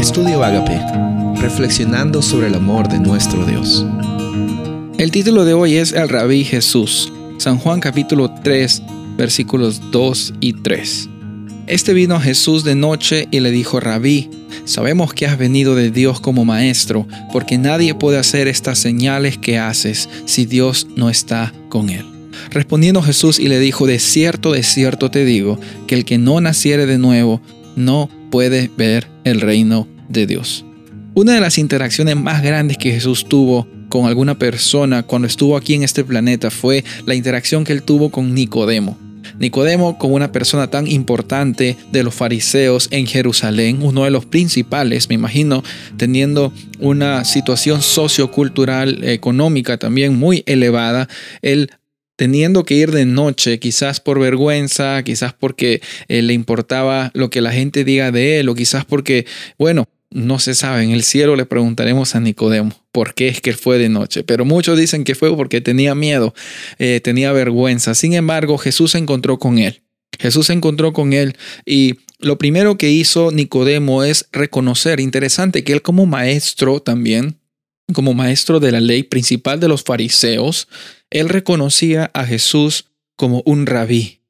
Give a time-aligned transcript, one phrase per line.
[0.00, 0.80] Estudio Agape,
[1.42, 3.84] reflexionando sobre el amor de nuestro Dios.
[4.96, 8.82] El título de hoy es El Rabí Jesús, San Juan capítulo 3,
[9.18, 11.08] versículos 2 y 3.
[11.66, 14.30] Este vino a Jesús de noche y le dijo, Rabí,
[14.64, 19.58] sabemos que has venido de Dios como maestro, porque nadie puede hacer estas señales que
[19.58, 22.06] haces si Dios no está con él.
[22.48, 26.40] Respondiendo Jesús y le dijo, de cierto, de cierto te digo, que el que no
[26.40, 27.42] naciere de nuevo
[27.76, 30.64] no puede ver el reino de Dios.
[31.14, 35.74] Una de las interacciones más grandes que Jesús tuvo con alguna persona cuando estuvo aquí
[35.74, 38.96] en este planeta fue la interacción que él tuvo con Nicodemo.
[39.38, 45.08] Nicodemo, como una persona tan importante de los fariseos en Jerusalén, uno de los principales,
[45.08, 45.62] me imagino,
[45.96, 51.08] teniendo una situación sociocultural, económica también muy elevada,
[51.42, 51.70] él
[52.20, 57.40] teniendo que ir de noche, quizás por vergüenza, quizás porque eh, le importaba lo que
[57.40, 59.24] la gente diga de él, o quizás porque,
[59.56, 60.82] bueno, no se sabe.
[60.82, 64.22] En el cielo le preguntaremos a Nicodemo por qué es que fue de noche.
[64.22, 66.34] Pero muchos dicen que fue porque tenía miedo,
[66.78, 67.94] eh, tenía vergüenza.
[67.94, 69.80] Sin embargo, Jesús se encontró con él.
[70.18, 75.72] Jesús se encontró con él y lo primero que hizo Nicodemo es reconocer, interesante, que
[75.72, 77.38] él como maestro también,
[77.94, 80.68] como maestro de la ley principal de los fariseos,
[81.10, 84.20] él reconocía a Jesús como un rabí.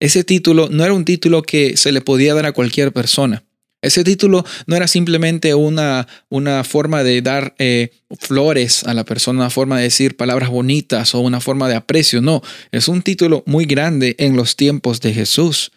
[0.00, 3.44] Ese título no era un título que se le podía dar a cualquier persona.
[3.80, 9.40] Ese título no era simplemente una, una forma de dar eh, flores a la persona,
[9.40, 13.44] una forma de decir palabras bonitas o una forma de aprecio, no, es un título
[13.46, 15.70] muy grande en los tiempos de Jesús.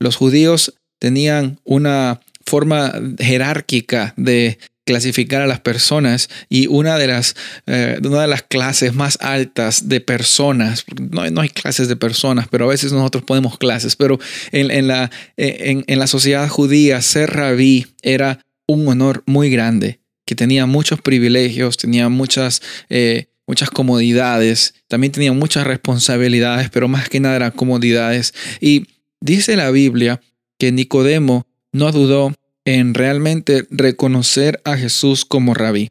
[0.00, 7.34] Los judíos tenían una forma jerárquica de clasificar a las personas y una de las,
[7.66, 12.46] eh, una de las clases más altas de personas, no, no, hay clases de personas,
[12.48, 14.18] pero a veces nosotros ponemos clases, pero
[14.52, 20.36] en, la, en, en, la sociedad judía ser rabí era un honor muy grande, que
[20.36, 22.62] tenía muchos privilegios, tenía muchas...
[22.88, 28.34] Eh, muchas comodidades, también tenía muchas responsabilidades, pero más que nada eran comodidades.
[28.60, 28.86] Y
[29.20, 30.20] dice la Biblia
[30.58, 32.32] que Nicodemo no dudó
[32.66, 35.90] en realmente reconocer a Jesús como rabí.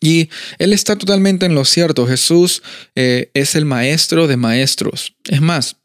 [0.00, 2.06] Y él está totalmente en lo cierto.
[2.06, 2.62] Jesús
[2.94, 5.16] eh, es el maestro de maestros.
[5.24, 5.76] Es más,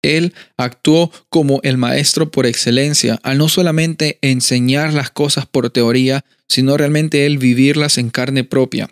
[0.00, 6.24] él actuó como el maestro por excelencia, al no solamente enseñar las cosas por teoría,
[6.48, 8.90] sino realmente él vivirlas en carne propia.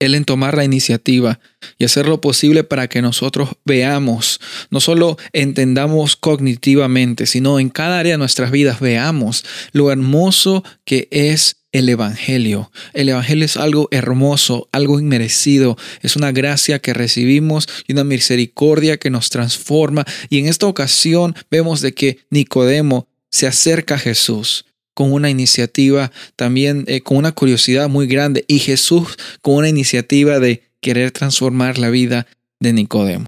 [0.00, 1.38] Él en tomar la iniciativa
[1.78, 4.40] y hacer lo posible para que nosotros veamos,
[4.70, 11.06] no solo entendamos cognitivamente, sino en cada área de nuestras vidas veamos lo hermoso que
[11.10, 12.72] es el Evangelio.
[12.94, 18.96] El Evangelio es algo hermoso, algo inmerecido, es una gracia que recibimos y una misericordia
[18.96, 20.04] que nos transforma.
[20.28, 24.64] Y en esta ocasión vemos de que Nicodemo se acerca a Jesús
[25.00, 30.40] con una iniciativa también, eh, con una curiosidad muy grande y Jesús con una iniciativa
[30.40, 32.26] de querer transformar la vida
[32.58, 33.24] de Nicodemo.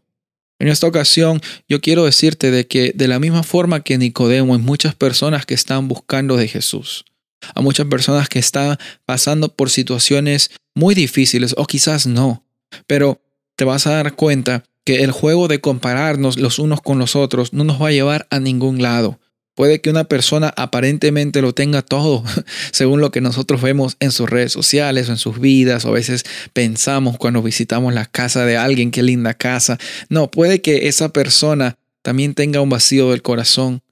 [0.59, 1.41] En esta ocasión
[1.71, 5.55] yo quiero decirte de que de la misma forma que Nicodemo hay muchas personas que
[5.55, 7.07] están buscando de Jesús.
[7.55, 12.45] Hay muchas personas que están pasando por situaciones muy difíciles o quizás no,
[12.87, 13.23] pero
[13.57, 17.55] te vas a dar cuenta que el juego de compararnos los unos con los otros
[17.55, 19.19] no nos va a llevar a ningún lado.
[19.55, 22.25] Puede que una persona aparentemente lo tenga todo,
[22.73, 25.93] según lo que nosotros vemos en sus redes sociales o en sus vidas, o a
[25.93, 29.79] veces pensamos cuando visitamos la casa de alguien, qué linda casa.
[30.09, 33.83] No, puede que esa persona también tenga un vacío del corazón,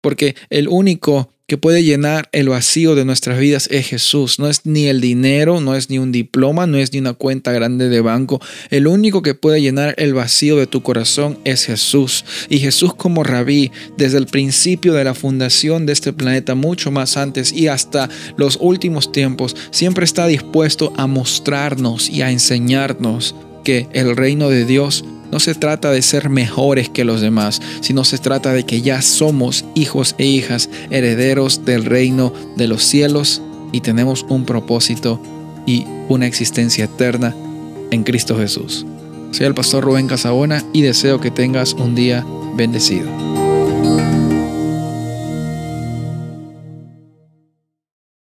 [0.00, 4.38] porque el único que puede llenar el vacío de nuestras vidas es Jesús.
[4.38, 7.50] No es ni el dinero, no es ni un diploma, no es ni una cuenta
[7.50, 8.40] grande de banco.
[8.70, 12.24] El único que puede llenar el vacío de tu corazón es Jesús.
[12.48, 17.16] Y Jesús como rabí, desde el principio de la fundación de este planeta, mucho más
[17.16, 23.34] antes y hasta los últimos tiempos, siempre está dispuesto a mostrarnos y a enseñarnos
[23.64, 28.04] que el reino de Dios no se trata de ser mejores que los demás, sino
[28.04, 33.42] se trata de que ya somos hijos e hijas, herederos del reino de los cielos
[33.72, 35.20] y tenemos un propósito
[35.66, 37.34] y una existencia eterna
[37.90, 38.86] en Cristo Jesús.
[39.30, 42.24] Soy el pastor Rubén Casabona y deseo que tengas un día
[42.56, 43.49] bendecido.